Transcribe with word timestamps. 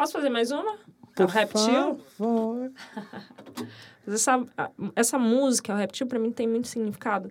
Posso 0.00 0.14
fazer 0.14 0.30
mais 0.30 0.50
uma? 0.50 0.78
Por 1.14 1.26
o 1.26 1.28
reptil? 1.28 1.98
favor. 2.16 2.72
Essa, 4.08 4.42
essa 4.96 5.18
música, 5.18 5.74
o 5.74 5.76
reptil, 5.76 6.06
pra 6.06 6.18
mim 6.18 6.32
tem 6.32 6.48
muito 6.48 6.68
significado. 6.68 7.30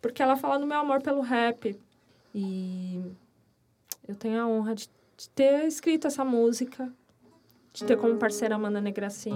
Porque 0.00 0.22
ela 0.22 0.36
fala 0.36 0.58
do 0.58 0.66
meu 0.66 0.76
amor 0.76 1.00
pelo 1.00 1.22
rap. 1.22 1.74
E 2.34 3.00
eu 4.06 4.14
tenho 4.14 4.40
a 4.42 4.46
honra 4.46 4.74
de, 4.74 4.90
de 5.16 5.30
ter 5.30 5.66
escrito 5.66 6.06
essa 6.06 6.22
música. 6.22 6.92
De 7.72 7.82
ter 7.84 7.96
como 7.96 8.18
parceira 8.18 8.54
a 8.54 8.58
Amanda 8.58 8.78
Negracin. 8.78 9.34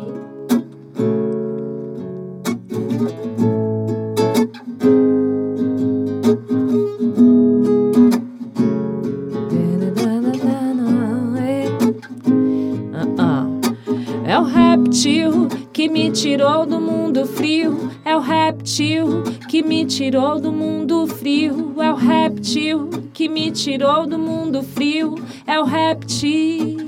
O 14.41 14.43
réptil 14.43 15.49
que 15.71 15.87
me 15.87 16.11
tirou 16.11 16.65
do 16.65 16.81
mundo 16.81 17.27
frio. 17.27 17.91
É 18.05 18.17
o 18.17 18.21
réptil 18.21 19.23
que 19.51 19.63
me 19.63 19.85
tirou 19.85 20.41
do 20.41 20.51
mundo 20.51 21.07
frio. 21.07 21.75
É 21.79 21.93
o 21.93 21.95
réptil 21.95 22.89
que 23.13 23.29
me 23.29 23.51
tirou 23.51 24.07
do 24.07 24.19
mundo 24.19 24.63
frio. 24.63 25.15
É 25.47 25.61
o 25.61 25.65
réptil. 25.65 26.79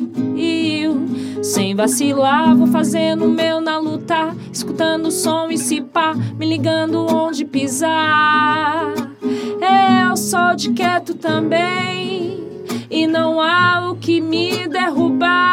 Sem 1.43 1.75
vacilar, 1.75 2.57
vou 2.57 2.69
fazendo 2.69 3.27
o 3.27 3.29
meu 3.29 3.61
na 3.61 3.79
luta. 3.79 4.35
Escutando 4.51 5.09
o 5.09 5.13
som 5.13 5.51
e 5.51 5.59
se 5.59 5.83
pá, 5.83 6.15
me 6.15 6.47
ligando 6.47 7.07
onde 7.15 7.45
pisar. 7.45 8.95
Eu 10.09 10.17
sou 10.17 10.55
de 10.57 10.73
quieto 10.73 11.15
também. 11.15 12.43
E 12.91 13.07
não 13.07 13.41
há 13.41 13.91
o 13.91 13.97
que 13.97 14.23
me 14.23 14.67
derrubar. 14.69 15.52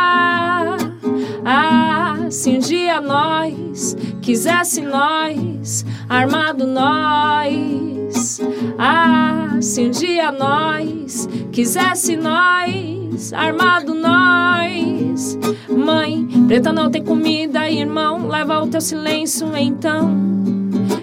Nós 3.01 3.95
quisesse 4.21 4.81
nós, 4.81 5.85
armado 6.07 6.65
nós. 6.67 8.39
Ah, 8.77 9.57
se 9.61 9.81
um 9.81 9.91
dia 9.91 10.31
nós 10.31 11.27
quisesse 11.51 12.15
nós, 12.15 13.33
armado 13.33 13.93
nós. 13.93 15.37
Mãe, 15.69 16.27
preta 16.47 16.71
não 16.71 16.89
tem 16.89 17.03
comida, 17.03 17.69
irmão, 17.69 18.27
leva 18.27 18.61
o 18.63 18.67
teu 18.67 18.81
silêncio 18.81 19.55
então. 19.55 20.15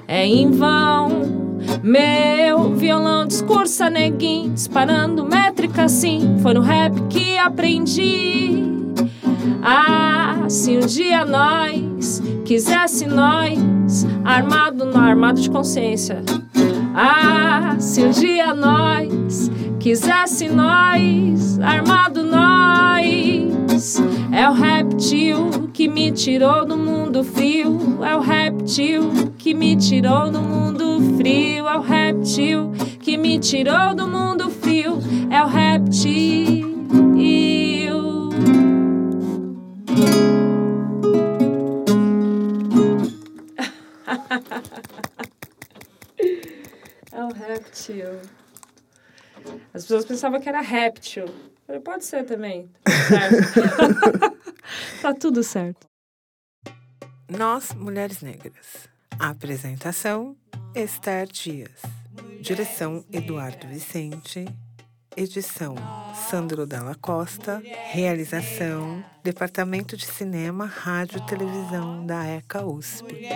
É 0.09 0.25
em 0.27 0.51
vão. 0.51 1.37
Meu 1.83 2.75
violão 2.75 3.27
discursa 3.27 3.91
neguinho, 3.91 4.53
disparando 4.53 5.25
métrica 5.25 5.85
assim. 5.85 6.37
Foi 6.41 6.55
no 6.55 6.61
rap 6.61 6.95
que 7.09 7.39
aprendi. 7.39 8.65
Ah, 9.63 10.45
se 10.49 10.77
um 10.77 10.81
dia 10.81 11.25
nós 11.25 11.86
quisesse 12.47 13.07
nós, 13.07 14.07
armado, 14.25 14.85
no 14.85 14.99
armado 14.99 15.41
de 15.41 15.51
consciência. 15.51 16.23
Ah, 16.95 17.75
se 17.81 18.05
um 18.05 18.11
dia 18.11 18.55
nós 18.55 19.51
quisesse 19.81 20.49
nós, 20.49 21.59
armado 21.59 22.23
nós. 22.23 24.01
É 24.33 24.49
o 24.49 24.53
réptil 24.53 25.69
que 25.73 25.89
me 25.89 26.13
tirou 26.13 26.65
do 26.65 26.77
mundo 26.77 27.25
frio. 27.25 27.99
É 28.05 28.17
o 28.17 28.21
réptil 28.21 29.33
que 29.37 29.53
me 29.53 29.75
tirou 29.77 30.31
do 30.31 30.41
mundo 30.41 31.01
frio. 31.17 31.67
É 31.67 31.77
o 31.77 31.81
réptil 31.81 32.73
que 33.01 33.17
me 33.17 33.41
tirou 33.41 33.93
do 33.95 34.07
mundo 34.07 34.49
frio. 34.51 34.99
É 35.31 35.43
o 35.43 35.49
réptil. 35.49 36.46
É 47.13 47.25
o 47.25 47.33
réptil. 47.33 48.21
As 49.73 49.83
pessoas 49.83 50.05
pensavam 50.05 50.41
que 50.41 50.49
era 50.49 50.61
réptil. 50.61 51.25
Falei, 51.67 51.81
pode 51.81 52.05
ser 52.05 52.25
também. 52.25 52.71
Tá 52.85 53.29
tudo 53.29 53.45
certo. 53.47 54.37
tá 55.03 55.15
tudo 55.15 55.43
certo. 55.43 55.87
Nós, 57.29 57.73
Mulheres 57.73 58.21
Negras. 58.21 58.89
Apresentação: 59.19 60.37
Esther 60.75 61.27
Dias. 61.27 61.81
Direção: 62.41 63.05
Eduardo 63.11 63.67
Vicente. 63.67 64.45
Edição: 65.17 65.75
Sandro 66.31 66.67
Dalla 66.67 66.95
Costa. 66.95 67.63
Realização: 67.91 69.03
Departamento 69.25 69.97
de 69.97 70.07
Cinema, 70.07 70.67
Rádio 70.67 71.19
e 71.19 71.27
Televisão 71.27 72.05
da 72.07 72.27
ECA 72.27 72.65
USP. 72.65 73.27